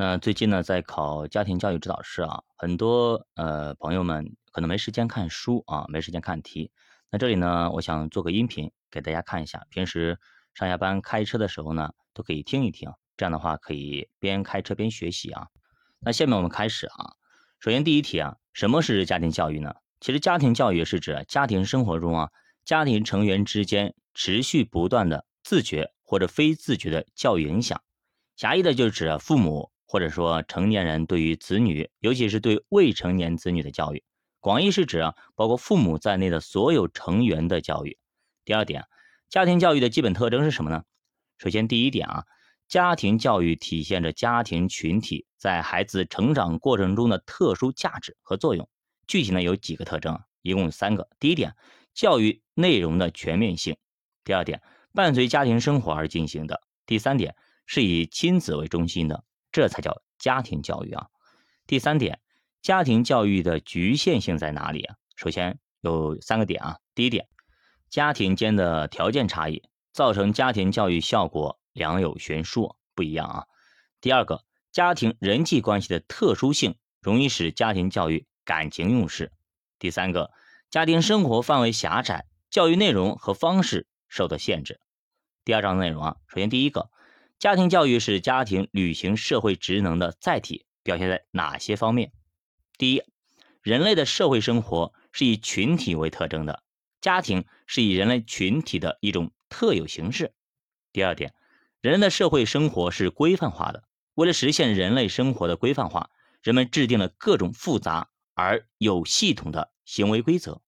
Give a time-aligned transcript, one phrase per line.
[0.00, 6.70] 那最近呢，在考家庭教育指导师啊，很多呃朋友们可能没时间看书啊，没时间看题。
[7.10, 10.16] 那这里呢，我想做个音频给大家看一下，平时
[10.54, 15.48] 上下班开车的时候呢，都可以听一听，这样的话可以边开车边学习啊。
[15.98, 17.14] 那下面我们开始啊，
[17.58, 19.74] 首先第一题啊，什么是家庭教育呢？
[19.98, 22.30] 其实家庭教育是指家庭生活中啊，
[22.64, 27.82] 家庭成员之间持续不断的自觉或者非自觉的教育影响，
[28.36, 29.72] 狭义的就指父母。
[29.90, 34.04] 或者说，成年人对于子女，尤其是对未成年子女的教育，
[34.38, 37.98] 广义是指啊，包括父母在内的所有成员的教育。
[38.44, 38.84] 第二点，
[39.30, 40.84] 家庭教育的基本特征是什么呢？
[41.38, 42.24] 首先，第一点啊，
[42.68, 48.68] 家庭教育体现着家庭群体在孩子成长过程中的特殊价值和作用。
[49.06, 51.08] 具体呢有几个特征，一共有三个。
[51.18, 51.56] 第一点，
[51.94, 53.74] 教育内容的全面性；
[54.22, 54.60] 第二点，
[54.92, 57.34] 伴随家庭生活而进行的；第三点，
[57.64, 59.24] 是以亲子为中心的。
[59.50, 61.06] 这才叫家庭教育啊！
[61.66, 62.20] 第三点，
[62.60, 64.96] 家庭教育的局限性在哪里啊？
[65.16, 66.78] 首先有三个点啊。
[66.94, 67.28] 第一点，
[67.88, 73.46] 家庭间的条件差异造成家庭教育效果良有悬殊，不一样啊。
[74.00, 79.32] 第二个，家庭人际关系的特殊性容易使家庭教育感情用事。
[79.78, 80.30] 第三个，
[80.70, 84.80] 家庭生活范围狭窄，教育内容和方式受到限制。
[85.44, 86.90] 第二章内容啊，首先第一个。
[87.38, 92.10] 家庭教育是家庭履行社会职能的载体，表现在哪些方面？
[92.76, 93.02] 第一，
[93.62, 96.64] 人类的社会生活是以群体为特征的，
[97.00, 100.34] 家庭是以人类群体的一种特有形式。
[100.92, 101.32] 第二点，
[101.80, 106.10] 人类的社会生活是规范化的，为了实现人类生活的规范化，
[106.42, 110.60] 人们制定了各种复杂而有系统的行为规则。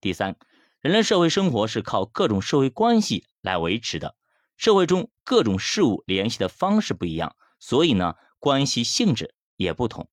[0.00, 0.36] 第三，
[0.80, 4.16] 人类社会生活是靠各种社会关系来维持的。
[4.56, 10.08] 社会中各种事物联系的方式不一样，所以呢，关系性质也不同。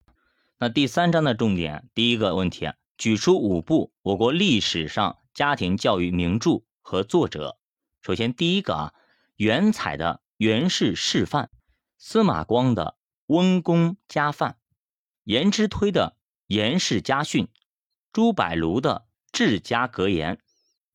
[0.57, 7.57] 那第三章的重点，第一个问题，举出五部我国历史上家庭教育名著和作者。
[8.01, 8.93] 首先第一个啊，
[9.35, 11.45] 袁采的《袁氏示范》，
[11.97, 12.95] 司马光的
[13.33, 14.51] 《温公家范》，
[15.23, 17.45] 颜之推的《颜氏家训》，
[18.11, 20.35] 朱柏庐的《治家格言》，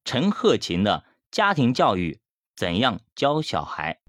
[0.05, 2.21] 陈鹤琴的《家庭教育》。
[2.57, 4.01] 怎样教小孩？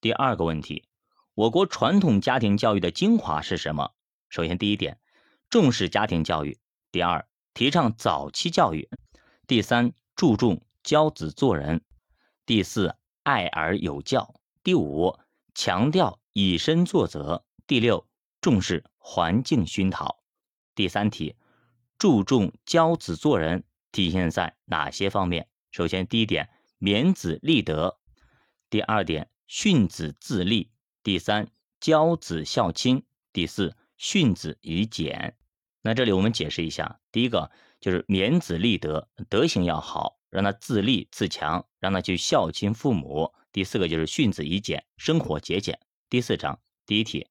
[0.00, 0.88] 第二个问题，
[1.34, 3.92] 我国传统家庭教育的精华是什么？
[4.28, 5.00] 首先，第一点，
[5.50, 6.56] 重视家庭教育；
[6.92, 8.88] 第二，提倡早期教育；
[9.48, 11.80] 第三，注重教子做人；
[12.46, 12.94] 第四，
[13.24, 14.32] 爱而有教；
[14.62, 15.18] 第五，
[15.52, 18.06] 强调以身作则；第六，
[18.40, 20.22] 重视环境熏陶。
[20.76, 21.34] 第三题，
[21.98, 25.48] 注重教子做人体现在哪些方面？
[25.72, 26.48] 首先，第一点。
[26.80, 27.98] 勉子立德，
[28.70, 30.70] 第二点训子自立，
[31.02, 31.48] 第三
[31.80, 33.02] 教子孝亲，
[33.32, 35.36] 第四训子以俭。
[35.82, 37.50] 那这里我们解释一下，第一个
[37.80, 43.32] 就是勉子立德，德行要好，让他自立自强，让他去孝亲父母。
[43.50, 45.80] 第四个就是训子以俭，生活节俭。
[46.08, 47.26] 第四章第一题，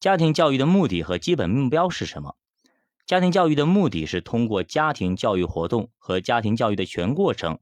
[0.00, 2.36] 家庭教育的目的和基本目标是什么？
[3.06, 7.60] 家庭教育的目的是通过家庭教育活动和家庭教育的全过程。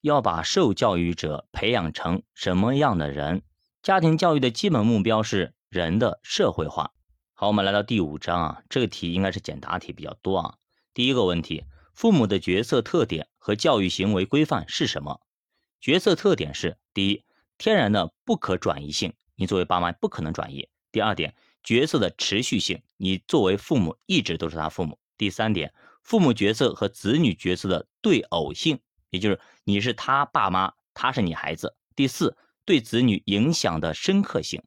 [0.00, 3.42] 要把受教育者培养成什么样的人？
[3.82, 6.92] 家庭教育的基本目标是人的社会化。
[7.34, 10.54] 好，我们来到第五章啊，这个题应该是简答题比较多啊。
[10.94, 15.20] 第一个问题，父母的角色特点和教育行为规范是什么？
[15.80, 17.24] 角色特点是：第一，
[17.58, 25.72] 天然的不可转移性，你作为爸妈不可能转移；第二点，角色的持续性，你作为父母一直都是他父母；第三点，
[26.02, 28.80] 父母角色和子女角色的对偶性。
[29.10, 31.76] 也就是你是他爸妈，他是你孩子。
[31.94, 34.62] 第四，对子女影响的深刻性。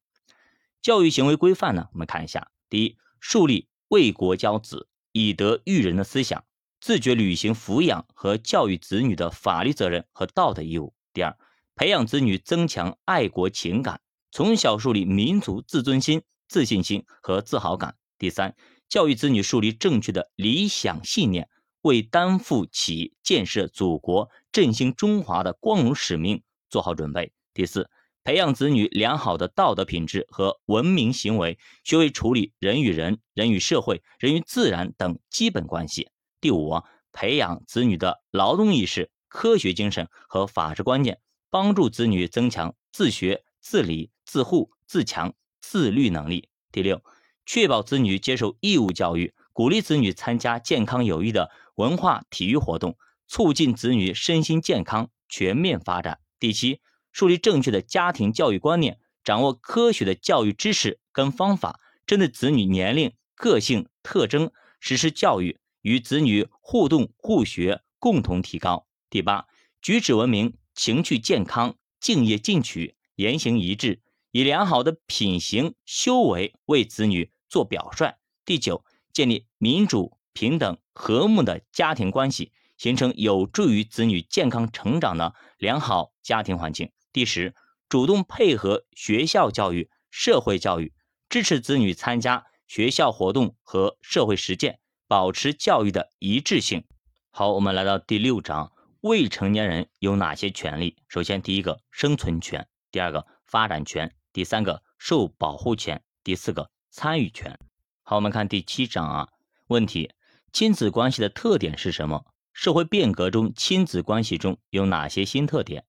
[0.81, 1.87] 教育行为规范呢？
[1.93, 6.43] 我们看一下：第一，树立为国教子、以德育人的思想，
[6.81, 11.37] 自觉履行抚养和教育子女的法律责任和道德义务；第二，
[11.75, 18.55] 培养子女增强爱国情感，从小树立民族自尊心、自信心和自豪感；第三，
[18.89, 21.49] 教育子女树立正确的理想信念。
[21.83, 27.33] 为担负起建设祖国、振兴中华的光荣使命做好准备。
[27.53, 27.89] 第四，
[28.23, 36.09] 培养子女良好的道德品质和文明行为，学会处理人与人、人与社会、人与自然等基本关系。
[36.39, 36.81] 第五，
[37.11, 41.19] 培养子女的劳动意识、科学精神和法治观念，
[41.49, 46.47] 帮助子女增强自学、自理、自护、自强、自律能力。
[46.71, 47.03] 第六，
[47.45, 51.51] 确保子女接受义务教育，鼓励子女参加健康有益的。
[51.75, 52.97] 文化体育活动，
[53.27, 56.19] 促进子女身心健康全面发展。
[56.39, 56.81] 第七，
[57.11, 68.87] 树立正确的家庭教育观念，掌握科学的教育知识跟方法，针对子女年龄、个性特征实施教育，与子女互动互学，共同提高。
[69.09, 69.47] 第八，
[69.81, 78.15] 举止文明，情趣健康，敬业进取，言行一致，以良好的品行修为为子女做表率。
[78.43, 78.83] 第九，
[79.13, 86.91] 建立民主、平等、和睦的家庭关系，形成有助于子女健康成长的良好家庭环境。
[87.11, 87.55] 第十，
[87.87, 90.93] 主动配合学校教育、社会教育，
[91.29, 96.83] 支持子女参加学校活动和社会实践，保持教育的一致性。
[97.29, 98.71] 好，我们来到第六章，
[99.01, 100.97] 未成年人有哪些权利？
[101.07, 107.59] 首先，第一个生存权，第二个发展权，第三个受保护权，第四个参与权。
[108.01, 109.29] 好，我们看第七章啊。
[109.67, 110.11] 问题：
[110.53, 112.27] 亲子关系的特点是什么？
[112.53, 115.83] 社会变革中，亲子关系中有哪些新特点？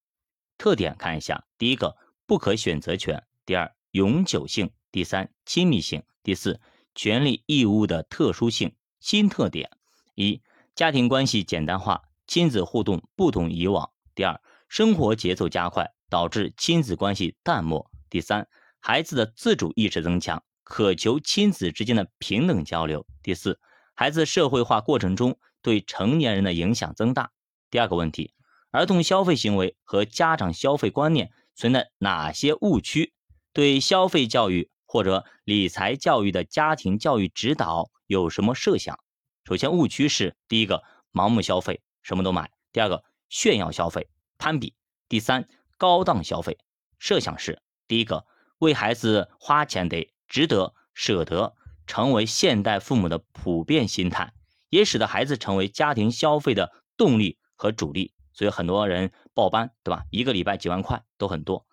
[0.56, 6.58] 特点看一下：第一个，不可选择权；第二，永久性；第三，亲密性；第四，
[6.94, 8.75] 权利义务的特殊性。
[9.00, 9.69] 新特点：
[10.14, 10.40] 一、
[10.75, 14.40] 家庭关系简单化，亲子互动不同以往；第二，
[14.70, 18.49] 生活节奏加快，导致亲子关系淡漠；第三，
[18.81, 20.43] 孩子的自主意识增强。
[20.62, 23.06] 渴求亲子之间的平等交流。
[23.22, 23.61] 第四，
[23.94, 27.31] 孩子社会化过程中对成年人的影响增大。
[27.70, 28.35] 第二个问题，
[28.70, 33.12] 儿童消费行为和家长消费观念存在哪些误区？
[33.52, 38.99] 对消费教育或者理财教育的家庭教育指导有什么设想？
[39.44, 40.82] 首先，误区是：第一个，
[41.12, 44.08] 盲目消费，什么都买；第二个，炫耀消费，
[44.38, 44.75] 攀比；
[45.08, 45.49] 第三，
[45.79, 46.58] 高档消费。
[46.99, 48.26] 设想是：第一个，
[48.58, 50.11] 为孩子花钱得。
[50.26, 51.55] 值得舍得
[51.87, 54.33] 成为现代父母的普遍心态，
[54.69, 58.13] 也使得孩子成为家庭消费的动力和主力。
[58.33, 60.05] 所以很多人报班，对吧？
[60.11, 61.67] 一个礼拜几万块都很多。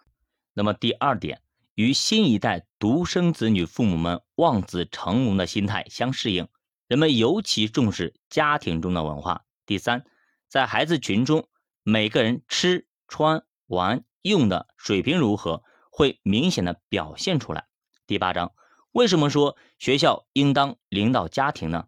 [0.53, 1.41] 那么第二点，
[1.73, 6.47] 与新一代独生子女父母们望子成龙的心态相适应，
[6.87, 9.45] 人们尤其重视家庭中的文化。
[9.65, 10.05] 第三，
[10.47, 11.47] 在孩子群中，
[11.83, 17.65] 每个人吃穿玩用的水平如何，会明显的表现出来。
[18.05, 18.51] 第八章，
[18.93, 21.87] 为什么说学校应当领导家庭呢？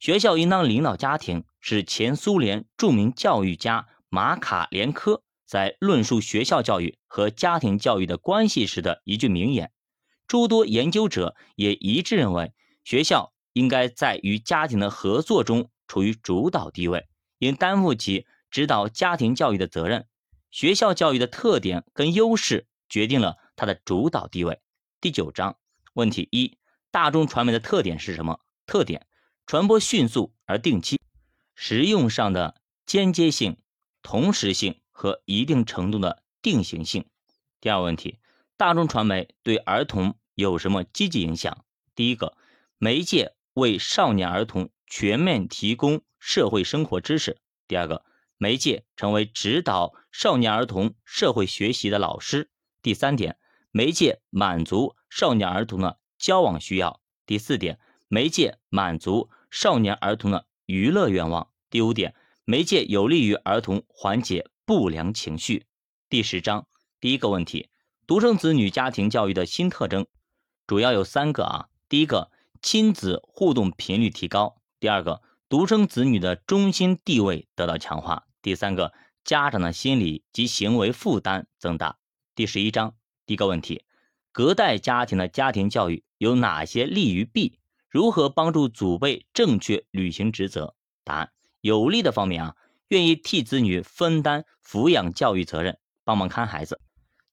[0.00, 9.70] 学校应当领导家庭，是前苏联著名教育家马卡连科在论述学校教育和家庭教育的关系时的一句名言。
[10.26, 12.52] 诸多研究者也一致认为，
[12.82, 17.06] 学校应该在与家庭的合作中处于主导地位，
[17.38, 20.08] 应担负起指导家庭教育的责任。
[20.50, 24.60] 学校教育的特点跟优势决定了它的主导地位。
[25.00, 25.56] 第九章
[25.94, 26.58] 问题一：
[26.90, 28.40] 大众传媒的特点是什么？
[28.66, 29.06] 特点：
[29.46, 31.00] 传播迅速而定期，
[31.54, 33.56] 实用上的间接性、
[34.02, 37.06] 同时性和一定程度的定型性。
[37.60, 38.18] 第二问题：
[38.56, 41.64] 大众传媒对儿童有什么积极影响？
[41.94, 42.36] 第一个，
[42.78, 47.34] 媒介为少年儿童全面提供社会生活知识；
[47.68, 48.04] 第二个，
[48.36, 52.48] 媒介成为指导少年儿童社会学习的老师；
[52.82, 53.38] 第三点。
[53.76, 57.00] 媒介满足少年儿童的交往需要。
[57.26, 61.50] 第四点，媒介满足少年儿童的娱乐愿望。
[61.70, 65.66] 第五点，媒介有利于儿童缓解不良情绪。
[66.08, 66.68] 第十章
[67.00, 67.68] 第一个问题：
[68.06, 70.06] 独生子女家庭教育的新特征
[70.68, 71.68] 主要有三个啊。
[71.88, 72.30] 第一个，
[72.62, 78.92] 亲子互动频率提高；第二个，独生子女的中心地位得到强化；第三个，
[79.24, 81.98] 家长的心理及行为负担增大。
[82.36, 82.94] 第十一章。
[83.26, 83.84] 第一个问题，
[84.32, 87.58] 隔代家庭的家庭教育有哪些利与弊？
[87.88, 90.74] 如何帮助祖辈正确履行职责？
[91.04, 92.56] 答案：有利的方面啊，
[92.88, 96.80] 愿意替子女分担抚养教育责任，帮忙看孩子，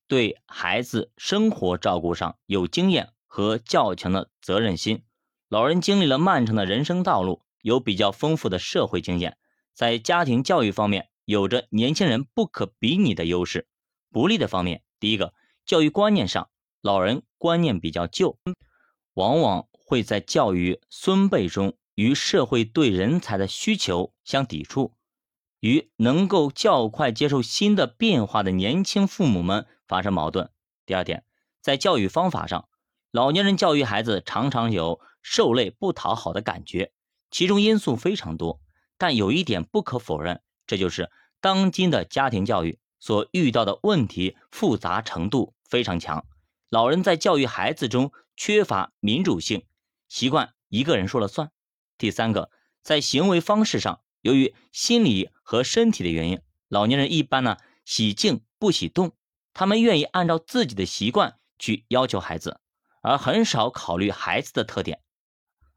[0.08, 5.04] 对孩子生活照顾上有经验和较强的责任心。
[5.50, 9.38] 老人经历了漫长的人生道路，有比较丰富的社会经验，
[9.74, 13.68] 在家庭教育方面有着年轻人不可比拟的优势。
[14.10, 15.34] 不利的方面，第一个。
[15.66, 16.50] 教育观念上，
[16.82, 18.38] 老人观念比较旧，
[19.14, 24.94] 往往会在教育孙辈中与社会对人才的需求相抵触，
[25.60, 30.50] 与能够较快接受新的变化的年轻父母们发生矛盾。
[30.86, 31.24] 第二点，
[31.62, 32.68] 在教育方法上，
[33.12, 36.92] 老年人教育孩子常常有受累不讨好的感觉，
[37.30, 38.60] 其中因素非常多，
[38.98, 45.54] 但有一点不可否认，这就是当今的家庭教育所遇到的问题复杂程度。
[45.68, 46.26] 非常强，
[46.70, 49.66] 老人在教育孩子中缺乏民主性，
[50.10, 51.50] 习惯一个人说了算。
[51.98, 52.52] 第三个，
[52.84, 57.56] 在行为方式上，由于心理和身体的原因，老年人一般呢
[57.86, 59.14] 喜静不喜动，
[59.54, 62.60] 他们愿意按照自己的习惯去要求孩子，
[63.02, 65.00] 而很少考虑孩子的特点。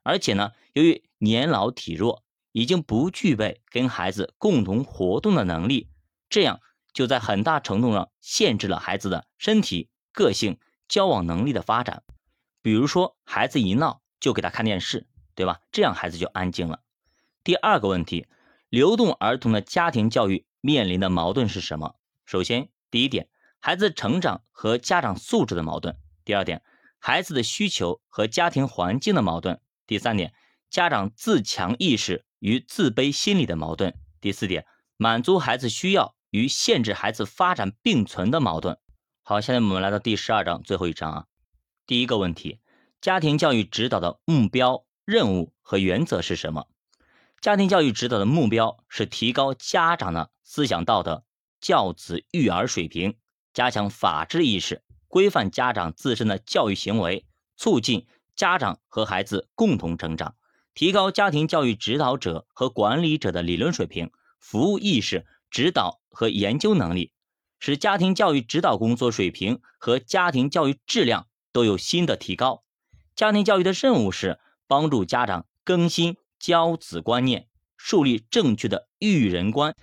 [0.03, 5.89] 而且呢，由于年老体弱，已经不具备跟孩子共同活动的能力，
[6.29, 6.61] 这样
[6.95, 10.59] 就在很大程度上限制了孩子的身体、个性、
[10.89, 12.03] 交往能力的发展。
[12.63, 15.61] 比如说，孩子一闹就给他看电视，对吧？
[15.71, 16.81] 这样孩子就安静了。
[17.43, 18.27] 第二个问题，
[18.71, 21.97] 流动儿童的家庭教育面临的矛盾是什么？
[22.25, 26.63] 首先，第一点，孩子成长和家长素质的矛盾；第二点，
[26.99, 30.33] 孩子的需求和家庭环境的矛盾；第三点，
[30.71, 34.65] 家长自强意识与自卑心理的矛盾；第四点，
[34.97, 38.77] 满足孩子需要与限制孩子发展并存的矛盾。
[39.23, 41.27] 好，现在我们来到第十二章最后一章啊。
[41.87, 42.59] 第一个问题，
[43.01, 46.67] 家庭教育指导的目标、任务和原则是什么？
[47.41, 51.25] 家庭教育指导的目标是提高家长的思想道德、
[51.61, 53.17] 教子育儿水平，
[53.53, 57.25] 加强法治意识，规范家长自身的教育行为，
[57.57, 60.35] 促进家长和孩子共同成长，
[60.75, 64.11] 提高家庭教育指导者和管理者的理论水平、
[64.41, 67.13] 服务意识、指导和研究能力，
[67.59, 72.65] 使家庭教育指导工作水平和家庭教育质量都有新的提高。
[73.15, 76.17] 家庭教育的任务是帮助家长更新。
[76.37, 79.75] 教子观念，树立正确的育人观，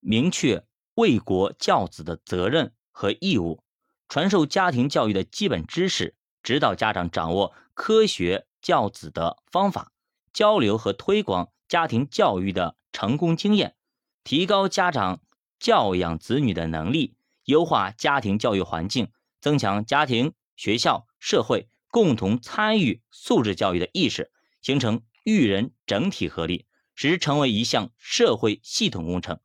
[0.00, 3.62] 明确为国教子的责任和义务，
[4.08, 9.92] 传授家庭教育的基本知识，指导家长掌握科学教子的方法，
[10.32, 13.76] 交流和推广家庭教育的成功经验，
[14.24, 15.20] 提高家长
[15.60, 17.14] 教养子女的能力，
[17.44, 25.02] 优化家庭教育环境，增强家庭、学校、社会共同参与素质教育的意识，形成。
[25.22, 26.64] 育人整体合力，
[26.94, 29.38] 使之成为一项社会系统工程。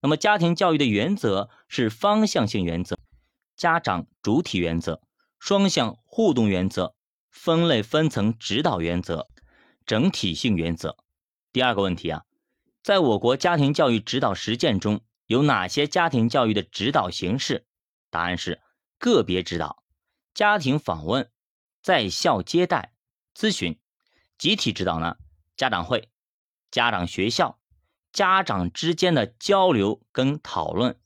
[0.00, 2.96] 那么，家庭教育的原则是方向性原则、
[3.56, 5.02] 家长主体原则、
[5.40, 6.94] 双向互动原则、
[7.28, 9.26] 分类分层指导原则、
[9.84, 10.96] 整体性原则。
[11.52, 12.22] 第二个问题啊，
[12.84, 17.66] 在我国家庭教育指导实践中有哪些家庭教育的指导形式？
[18.10, 18.62] 答案是
[18.98, 19.82] 个别指导、
[20.34, 21.30] 家庭访问、
[21.82, 22.94] 在校接待、
[23.34, 23.78] 咨询。
[24.38, 25.16] 集体指导呢？
[25.56, 26.10] 家长会、
[26.70, 27.58] 家长学校、
[28.12, 31.00] 家长之间的交流跟讨论、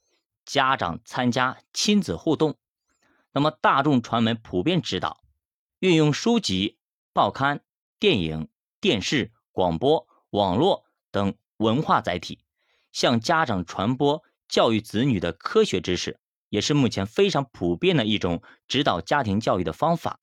[0.44, 2.58] 家长参加亲子互动。
[3.32, 5.22] 那么大众传媒普遍指导，
[5.78, 6.78] 运用书籍、
[7.12, 7.64] 报刊、
[8.00, 8.48] 电影、
[8.80, 12.40] 电视、广播、网络等文化载体，
[12.92, 16.18] 向家长传播教育子女的科学知识，
[16.48, 20.20] 也是目前非常普遍的一种指导家庭教育的方法。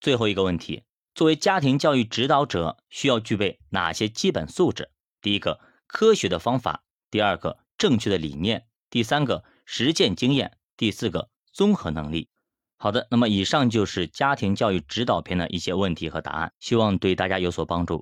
[0.00, 0.84] 最后一个问题。
[1.14, 4.88] 作为家庭教育指导者，需要具备哪些基本素质？
[5.20, 12.28] 第一个，科学的方法；第二个，正确的理念；第三个，实践经验；第四个，综合能力。
[12.76, 17.96] 好的，那么以上就是家庭教育指导篇的一些问题和答案，希望对大家有所帮助。